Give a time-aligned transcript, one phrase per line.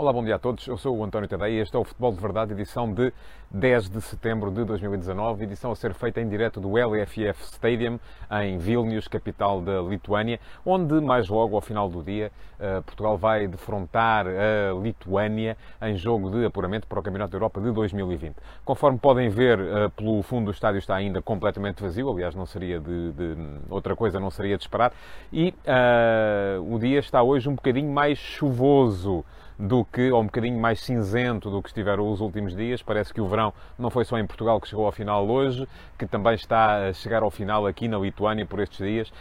[0.00, 0.66] Olá, bom dia a todos.
[0.66, 3.12] Eu sou o António Tadeia e este é o Futebol de Verdade, edição de
[3.50, 8.00] 10 de setembro de 2019, edição a ser feita em direto do LFF Stadium,
[8.42, 13.46] em Vilnius, capital da Lituânia, onde mais logo, ao final do dia, eh, Portugal vai
[13.46, 18.36] defrontar a Lituânia em jogo de apuramento para o Campeonato da Europa de 2020.
[18.64, 22.80] Conforme podem ver, eh, pelo fundo do estádio está ainda completamente vazio, aliás, não seria
[22.80, 23.36] de, de
[23.68, 24.94] outra coisa, não seria de esperar,
[25.30, 29.26] e uh, o dia está hoje um bocadinho mais chuvoso
[29.60, 32.82] do que, ou um bocadinho mais cinzento do que estiveram os últimos dias.
[32.82, 35.68] Parece que o verão não foi só em Portugal que chegou ao final hoje,
[35.98, 39.12] que também está a chegar ao final aqui na Lituânia por estes dias.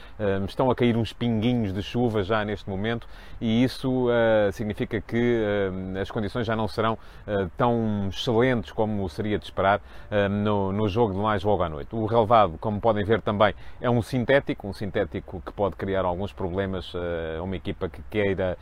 [0.47, 3.07] estão a cair uns pinguinhos de chuva já neste momento
[3.41, 9.08] e isso uh, significa que uh, as condições já não serão uh, tão excelentes como
[9.09, 9.81] seria de esperar
[10.30, 11.95] no, no, jogo de mais logo à noite.
[11.95, 16.33] O relevado, como podem ver também, é um sintético, um sintético que pode criar alguns
[16.33, 16.94] problemas
[17.38, 18.58] a uma equipa que queira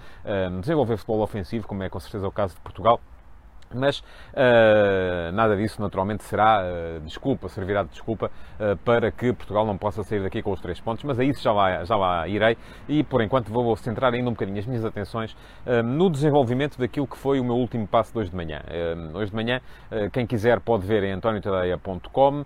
[0.60, 3.00] desenvolver futebol ofensivo como é com certeza o caso de Portugal.
[3.73, 9.66] Mas uh, nada disso, naturalmente, será uh, desculpa, servirá de desculpa uh, para que Portugal
[9.66, 12.28] não possa sair daqui com os três pontos, mas a isso já lá, já lá
[12.28, 12.58] irei
[12.88, 15.36] e, por enquanto, vou centrar ainda um bocadinho as minhas atenções
[15.84, 18.62] no desenvolvimento daquilo que foi o meu último passo de hoje de manhã.
[19.14, 19.62] hoje de manhã,
[20.12, 22.45] quem quiser pode ver em antoniotadeia.com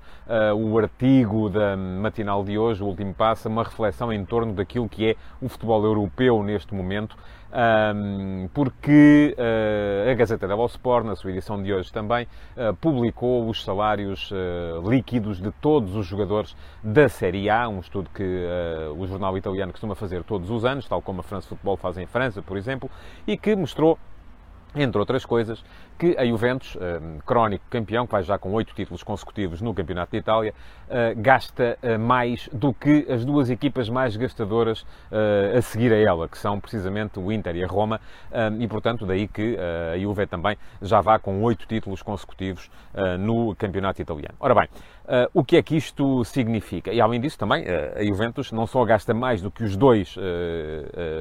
[0.55, 5.11] o artigo da matinal de hoje, o último passo, uma reflexão em torno daquilo que
[5.11, 7.15] é o futebol europeu neste momento
[7.51, 13.49] um, porque uh, a Gazeta dello Sport, na sua edição de hoje também, uh, publicou
[13.49, 18.23] os salários uh, líquidos de todos os jogadores da Série A, um estudo que
[18.97, 22.05] o jornal italiano costuma fazer todos os anos, tal como a France Football faz em
[22.05, 22.89] França, por exemplo,
[23.27, 23.97] e que mostrou
[24.75, 25.63] entre outras coisas,
[25.99, 30.11] que a Juventus, um, crónico campeão, que vai já com oito títulos consecutivos no Campeonato
[30.11, 30.53] de Itália,
[30.87, 34.85] uh, gasta uh, mais do que as duas equipas mais gastadoras
[35.55, 37.99] a seguir a ela, que são precisamente o Inter e a Roma,
[38.59, 39.57] e portanto daí que
[39.93, 42.69] a Juve também já vá com oito títulos consecutivos
[43.19, 44.35] no Campeonato Italiano.
[44.39, 44.69] Ora bem,
[45.33, 46.91] o que é que isto significa?
[46.91, 50.15] E além disso também, a Juventus não só gasta mais do que os dois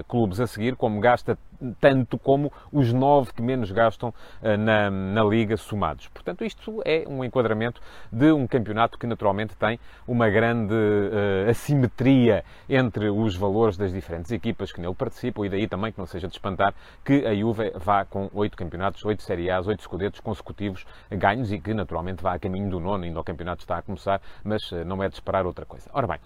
[0.09, 1.39] clubes a seguir, como gasta
[1.81, 4.13] tanto como os nove que menos gastam
[4.43, 6.07] na na, na Liga somados.
[6.09, 7.81] Portanto, isto é um enquadramento
[8.13, 14.31] de um campeonato que naturalmente tem uma grande uh, assimetria entre os valores das diferentes
[14.31, 16.73] equipas que nele participam e daí também que não seja de espantar
[17.05, 21.59] que a Juve vá com oito campeonatos, oito Série A's, oito escudetos consecutivos ganhos e
[21.59, 24.85] que naturalmente vá a caminho do nono, ainda o campeonato está a começar, mas uh,
[24.85, 25.91] não é de esperar outra coisa.
[25.93, 26.19] Ora bem,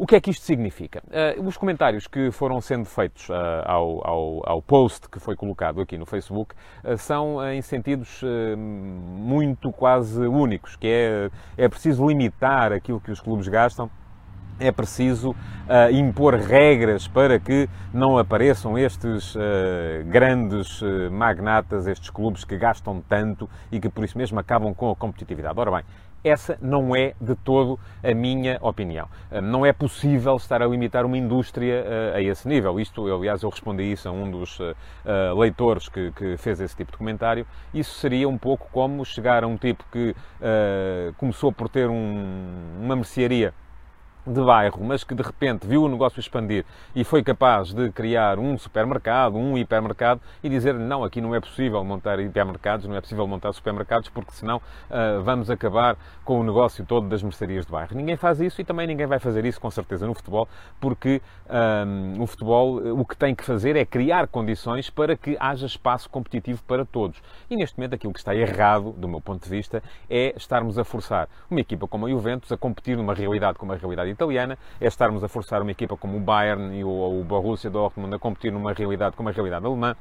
[0.00, 1.02] o que é que isto significa?
[1.08, 3.34] Uh, os comentários que foram sendo feitos uh,
[3.66, 8.22] ao, ao, ao, post que foi colocado aqui no Facebook uh, são em sentidos
[8.56, 13.90] muito quase únicos, que é, é preciso limitar aquilo que os clubes gastam
[14.60, 19.40] é preciso uh, impor regras para que não apareçam estes uh,
[20.04, 24.90] grandes uh, magnatas, estes clubes que gastam tanto e que por isso mesmo acabam com
[24.90, 25.58] a competitividade.
[25.58, 25.84] Ora bem,
[26.22, 29.08] essa não é de todo a minha opinião.
[29.42, 32.78] Não é possível estar a limitar uma indústria uh, a esse nível.
[32.78, 34.74] Isto, aliás, eu respondi isso a um dos uh,
[35.38, 37.46] leitores que, que, fez esse tipo de comentário.
[37.72, 42.78] Isso seria um pouco como chegar a um tipo que uh, começou por ter um,
[42.80, 43.54] uma mercearia
[44.26, 46.64] de bairro, mas que de repente viu o negócio expandir
[46.94, 51.40] e foi capaz de criar um supermercado, um hipermercado e dizer não, aqui não é
[51.40, 56.44] possível montar hipermercados, não é possível montar supermercados porque senão uh, vamos acabar com o
[56.44, 57.96] negócio todo das mercearias de bairro.
[57.96, 60.48] Ninguém faz isso e também ninguém vai fazer isso com certeza no futebol
[60.80, 65.66] porque um, o futebol o que tem que fazer é criar condições para que haja
[65.66, 67.20] espaço competitivo para todos.
[67.48, 70.84] E neste momento aquilo que está errado, do meu ponto de vista, é estarmos a
[70.84, 74.86] forçar uma equipa como a Juventus a competir numa realidade como a realidade italiana, é
[74.86, 78.52] estarmos a forçar uma equipa como o Bayern e o, o Borussia Dortmund a competir
[78.52, 79.96] numa realidade como a realidade alemã,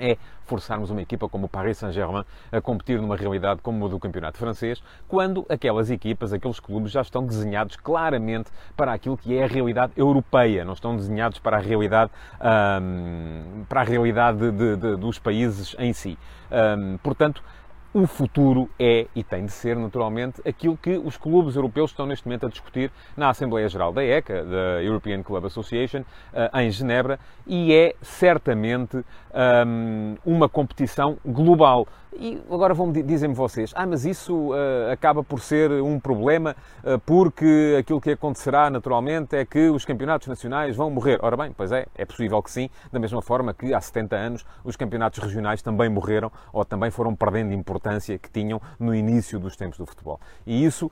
[0.00, 4.00] é forçarmos uma equipa como o Paris Saint-Germain a competir numa realidade como a do
[4.00, 9.44] campeonato francês, quando aquelas equipas, aqueles clubes já estão desenhados claramente para aquilo que é
[9.44, 12.10] a realidade europeia, não estão desenhados para a realidade,
[12.82, 16.18] hum, para a realidade de, de, dos países em si.
[16.50, 17.42] Hum, portanto,
[17.92, 22.26] o futuro é e tem de ser, naturalmente, aquilo que os clubes europeus estão neste
[22.26, 27.18] momento a discutir na Assembleia Geral da ECA, da European Club Association, eh, em Genebra,
[27.46, 29.04] e é certamente
[29.66, 31.86] um, uma competição global.
[32.12, 36.98] E agora vão dizer-me vocês, ah, mas isso uh, acaba por ser um problema uh,
[37.06, 41.20] porque aquilo que acontecerá naturalmente é que os campeonatos nacionais vão morrer.
[41.22, 44.46] Ora bem, pois é, é possível que sim, da mesma forma que há 70 anos
[44.64, 49.38] os campeonatos regionais também morreram ou também foram perdendo importância importância que tinham no início
[49.40, 50.20] dos tempos do futebol.
[50.46, 50.90] E isso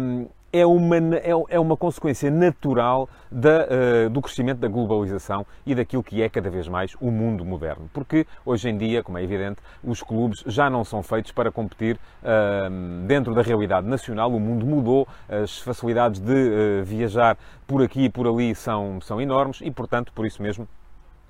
[0.00, 3.66] um, é uma, é, é uma consequência natural da,
[4.06, 7.90] uh, do crescimento da globalização e daquilo que é cada vez mais o mundo moderno.
[7.92, 11.96] Porque hoje em dia, como é evidente, os clubes já não são feitos para competir
[12.22, 14.32] uh, dentro da realidade nacional.
[14.32, 17.36] O mundo mudou, as facilidades de uh, viajar
[17.66, 20.68] por aqui e por ali são, são enormes e, portanto, por isso mesmo,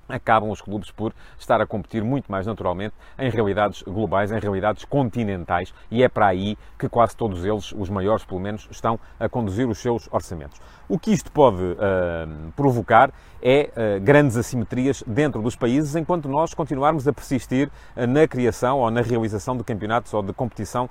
[0.07, 4.85] acabam os clubes por estar a competir muito mais naturalmente em realidades globais, em realidades
[4.85, 9.27] continentais, e é para aí que quase todos eles, os maiores pelo menos, estão a
[9.27, 10.59] conduzir os seus orçamentos.
[10.87, 13.11] O que isto pode uh, provocar
[13.41, 18.79] é uh, grandes assimetrias dentro dos países, enquanto nós continuarmos a persistir uh, na criação
[18.79, 20.89] ou na realização de campeonatos ou de competição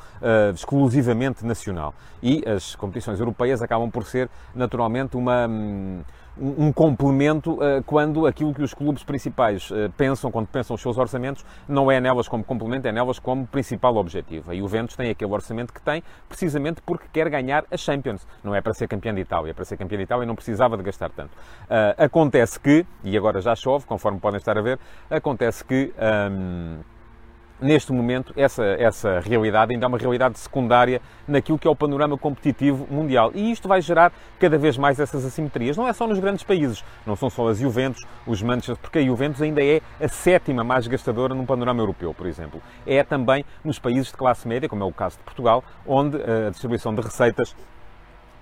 [0.53, 1.95] exclusivamente nacional.
[2.23, 5.47] E as competições europeias acabam por ser naturalmente uma.
[5.47, 6.03] Um,
[6.39, 10.99] um complemento uh, quando aquilo que os clubes principais uh, pensam, quando pensam os seus
[10.99, 14.51] orçamentos, não é nelas como complemento, é nelas como principal objetivo.
[14.51, 18.27] A Juventus tem aquele orçamento que tem precisamente porque quer ganhar a Champions.
[18.43, 20.77] Não é para ser campeão de Itália, é para ser campeão de Itália não precisava
[20.77, 21.35] de gastar tanto.
[21.35, 24.79] Uh, acontece que, e agora já chove, conforme podem estar a ver,
[25.11, 25.93] acontece que.
[26.31, 26.94] Um,
[27.61, 32.17] neste momento, essa, essa realidade ainda é uma realidade secundária naquilo que é o panorama
[32.19, 33.31] competitivo mundial.
[33.35, 35.77] E isto vai gerar cada vez mais essas assimetrias.
[35.77, 39.03] Não é só nos grandes países, não são só as Juventus, os Manchester, porque a
[39.03, 42.61] Juventus ainda é a sétima mais gastadora num panorama europeu, por exemplo.
[42.87, 46.51] É também nos países de classe média, como é o caso de Portugal, onde a
[46.51, 47.55] distribuição de receitas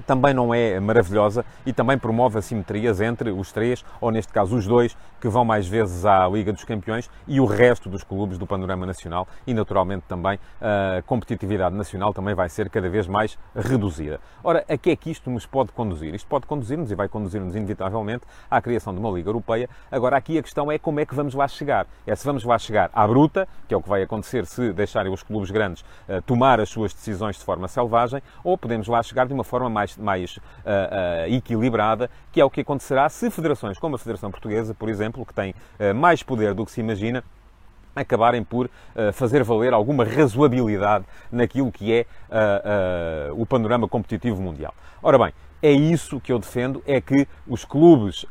[0.02, 4.66] também não é maravilhosa e também promove assimetrias entre os três, ou neste caso os
[4.66, 8.46] dois, que vão mais vezes à Liga dos Campeões e o resto dos clubes do
[8.46, 14.20] panorama nacional e, naturalmente, também a competitividade nacional também vai ser cada vez mais reduzida.
[14.43, 16.14] Ora, a que é que isto nos pode conduzir?
[16.14, 19.69] Isto pode conduzir-nos e vai conduzir-nos inevitavelmente à criação de uma Liga Europeia.
[19.90, 21.87] Agora, aqui a questão é como é que vamos lá chegar.
[22.06, 25.12] É se vamos lá chegar à bruta, que é o que vai acontecer se deixarem
[25.12, 29.26] os clubes grandes uh, tomar as suas decisões de forma selvagem, ou podemos lá chegar
[29.26, 33.79] de uma forma mais mais, uh, uh, equilibrada, que é o que acontecerá se federações
[33.79, 37.25] como a Federação Portuguesa, por exemplo, que tem uh, mais poder do que se imagina,
[37.94, 44.41] acabarem por uh, fazer valer alguma razoabilidade naquilo que é uh, uh, o panorama competitivo
[44.41, 44.75] mundial.
[45.03, 48.27] Ora bem, é isso que eu defendo, é que os clubes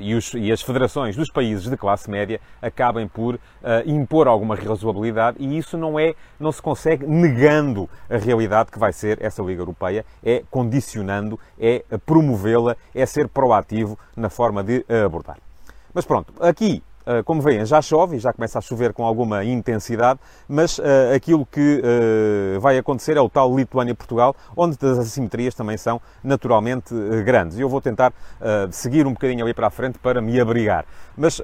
[0.00, 3.38] e, os, e, as federações dos países de classe média acabem por
[3.86, 8.92] impor alguma razoabilidade e isso não é, não se consegue negando a realidade que vai
[8.92, 15.38] ser essa Liga Europeia, é condicionando, é promovê-la, é ser proativo na forma de abordar.
[15.94, 16.82] Mas pronto, aqui
[17.24, 20.82] como veem, já chove e já começa a chover com alguma intensidade, mas uh,
[21.14, 26.94] aquilo que uh, vai acontecer é o tal Lituânia-Portugal, onde as assimetrias também são naturalmente
[27.24, 27.58] grandes.
[27.58, 28.12] E eu vou tentar
[28.70, 30.84] seguir um bocadinho ali para a frente para me abrigar.
[31.16, 31.42] Mas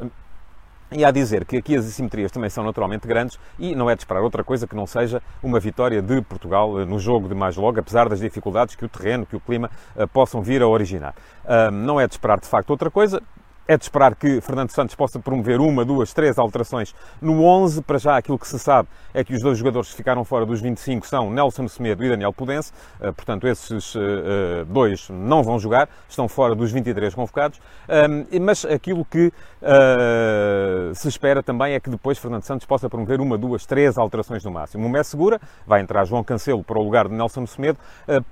[0.90, 4.00] e a dizer que aqui as assimetrias também são naturalmente grandes e não é de
[4.00, 7.78] esperar outra coisa que não seja uma vitória de Portugal no jogo de mais logo,
[7.78, 9.70] apesar das dificuldades que o terreno, que o clima
[10.12, 11.14] possam vir a originar.
[11.72, 13.22] Não é de esperar de facto outra coisa.
[13.70, 17.82] É de esperar que Fernando Santos possa promover uma, duas, três alterações no 11.
[17.82, 20.62] Para já, aquilo que se sabe é que os dois jogadores que ficaram fora dos
[20.62, 22.72] 25 são Nelson Semedo e Daniel Pudense.
[22.98, 27.60] Eh, portanto, esses eh, eh, dois não vão jogar, estão fora dos 23 convocados.
[28.40, 29.30] Mas aquilo que
[30.94, 34.50] se espera também é que depois Fernando Santos possa promover uma, duas, três alterações no
[34.50, 34.86] máximo.
[34.86, 37.78] Uma é segura, vai entrar João Cancelo para o lugar de Nelson Semedo.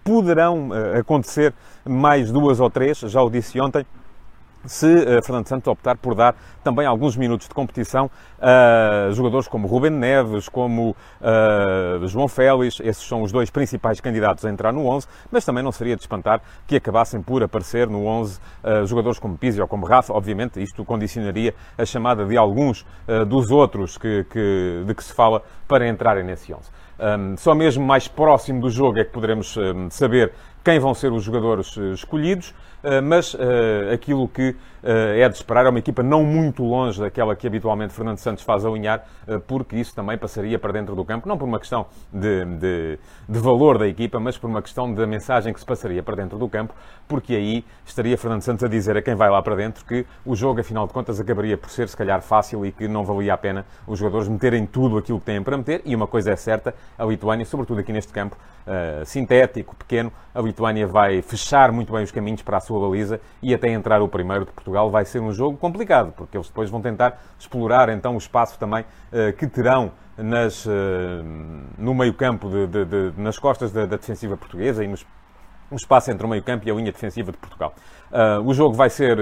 [0.03, 1.53] Poderão acontecer
[1.85, 3.85] mais duas ou três, já o disse ontem
[4.67, 9.67] se uh, Fernando Santos optar por dar também alguns minutos de competição a jogadores como
[9.67, 14.87] Ruben Neves, como uh, João Félix, esses são os dois principais candidatos a entrar no
[14.87, 18.87] 11, mas também não seria de espantar que acabassem por aparecer no 11 uh, eh,
[18.87, 22.85] jogadores como Pizzi ou como Rafa, obviamente isto condicionaria a chamada de alguns
[23.29, 26.71] dos outros que, que, de que se fala para entrarem nesse 11.
[26.99, 30.33] Um, só mesmo mais próximo do jogo é que poderemos um, saber
[30.67, 32.51] quem vão ser os jogadores uh, escolhidos,
[32.83, 33.39] uh, mas uh,
[33.95, 34.57] aquilo que
[34.89, 38.65] é de esperar é uma equipa não muito longe daquela que habitualmente Fernando Santos faz
[38.65, 39.05] alinhar,
[39.49, 43.39] porque isso também passaria para dentro do campo, não por uma questão de, de, de,
[43.41, 46.49] valor da equipa, mas por uma questão da mensagem que se passaria para dentro do
[46.49, 46.73] campo,
[47.09, 50.37] porque aí estaria Fernando Santos a dizer a quem vai lá para dentro que o
[50.37, 53.37] jogo, afinal de contas, acabaria por ser, se calhar, fácil e que não valia a
[53.37, 56.77] pena os jogadores meterem tudo aquilo que têm para meter, e uma coisa é certa,
[56.97, 58.37] a Lituânia, sobretudo aqui neste campo
[59.05, 60.56] sintético, pequeno, a Lituânia
[60.87, 64.45] vai fechar muito bem os caminhos para a sua baliza e até entrar o primeiro
[64.45, 68.19] de Portugal vai ser um jogo complicado, porque eles depois vão tentar explorar então o
[68.19, 70.71] espaço também uh, que terão nas, uh,
[71.79, 75.05] no meio campo, de, de, de, nas costas da, da defensiva portuguesa e nos
[75.71, 77.75] um espaço entre o meio campo e a linha defensiva de Portugal.
[78.13, 79.19] Uh, o jogo vai ser,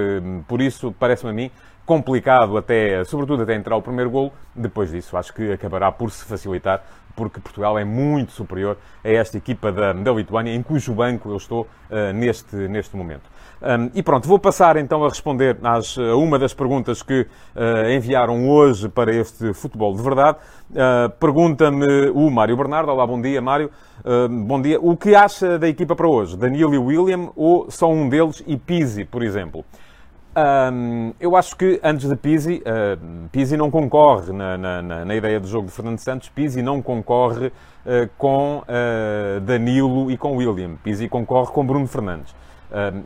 [0.47, 1.51] por isso, parece-me a mim,
[1.87, 4.33] complicado até, sobretudo até entrar o primeiro golo.
[4.55, 6.83] Depois disso, acho que acabará por se facilitar,
[7.17, 11.37] porque Portugal é muito superior a esta equipa da, da Lituânia, em cujo banco eu
[11.37, 13.35] estou uh, neste, neste momento.
[13.63, 17.91] Um, e pronto, vou passar então a responder às, a uma das perguntas que uh,
[17.91, 20.39] enviaram hoje para este futebol de verdade.
[20.71, 22.91] Uh, Pergunta-me o Mário Bernardo.
[22.91, 23.71] Olá, bom dia, Mário.
[24.47, 24.79] Bom dia.
[24.81, 26.37] O que acha da equipa para hoje?
[26.37, 29.65] Danilo e William ou só um deles e Pizzi, por exemplo?
[30.37, 35.39] Um, eu acho que antes de Pizzi, uh, Pizzi não concorre na, na, na, ideia
[35.39, 37.53] do jogo de Fernando Santos, Pizzi não concorre uh,
[38.19, 42.35] com uh, Danilo e com William, Pizzi concorre com Bruno Fernandes.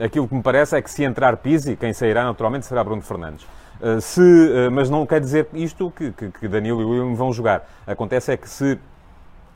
[0.02, 3.46] aquilo que me parece é que se entrar Pizzi, quem sairá naturalmente será Bruno Fernandes.
[4.00, 4.22] se,
[4.72, 7.68] mas não quer dizer isto que, que, que Danilo e William vão jogar.
[7.86, 8.78] Acontece é que se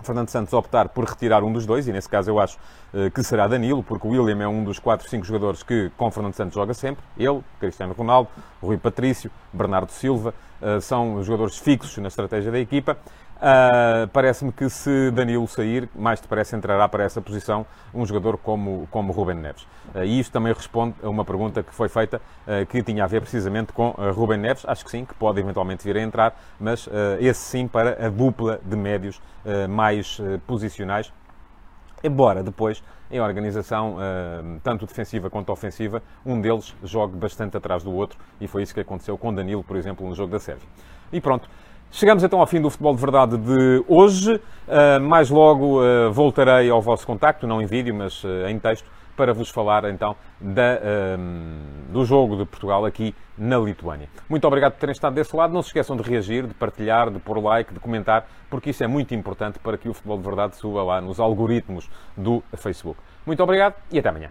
[0.03, 2.59] Fernando Santos optar por retirar um dos dois, e nesse caso eu acho
[2.93, 6.11] uh, que será Danilo, porque o William é um dos 4, 5 jogadores que com
[6.11, 7.03] Fernando Santos joga sempre.
[7.17, 8.29] Ele, Cristiano Ronaldo,
[8.63, 12.97] Rui Patrício, Bernardo Silva, uh, são jogadores fixos na estratégia da equipa.
[13.43, 18.87] Uh, Parece-me que se Danilo sair, mais depressa entrará para essa posição um jogador como,
[18.89, 19.65] como Ruben Neves.
[19.93, 23.07] Uh, e isto também responde a uma pergunta que foi feita uh, que tinha a
[23.09, 24.65] ver precisamente com Ruben Neves.
[24.65, 28.61] Acho que sim, que pode eventualmente vir a entrar, mas esse sim para a dupla
[28.65, 29.21] de médios
[29.69, 31.13] mais posicionais.
[32.05, 33.97] Embora depois, em organização,
[34.63, 38.81] tanto defensiva quanto ofensiva, um deles jogue bastante atrás do outro, e foi isso que
[38.81, 40.69] aconteceu com Danilo, por exemplo, no jogo da Sérvia.
[41.13, 41.49] E pronto.
[41.95, 44.37] Chegamos então ao fim do Futebol de Verdade de hoje.
[44.37, 48.91] Uh, mais logo uh, voltarei ao vosso contacto, não em vídeo, mas uh, em texto,
[49.15, 50.79] para vos falar então da,
[51.91, 54.09] do jogo de Portugal aqui na Lituânia.
[54.27, 55.53] Muito obrigado por terem estado desse lado.
[55.53, 58.87] Não se esqueçam de reagir, de partilhar, de pôr like, de comentar, porque isso é
[58.87, 62.99] muito importante para que o Futebol de Verdade suba lá nos algoritmos do Facebook.
[63.27, 64.31] Muito obrigado e até amanhã.